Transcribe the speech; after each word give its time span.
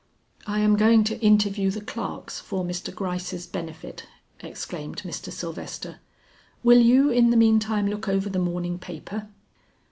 "I 0.47 0.61
am 0.61 0.77
going 0.77 1.03
to 1.03 1.19
interview 1.21 1.69
the 1.69 1.79
clerks 1.79 2.39
for 2.39 2.65
Mr. 2.65 2.91
Gryce's 2.91 3.45
benefit," 3.45 4.07
exclaimed 4.39 5.03
Mr. 5.03 5.31
Sylvester. 5.31 5.99
"Will 6.63 6.79
you 6.79 7.11
in 7.11 7.29
the 7.29 7.37
meantime 7.37 7.85
look 7.87 8.09
over 8.09 8.27
the 8.27 8.39
morning 8.39 8.79
paper?" 8.79 9.27